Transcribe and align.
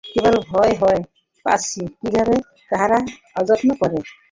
কেবল 0.05 0.35
ভয় 0.49 0.73
হয় 0.81 1.01
পাছে 1.45 1.81
বিভাকে 2.01 2.37
তাহারা 2.71 2.97
অযত্ন 3.39 3.69
করে। 3.81 3.97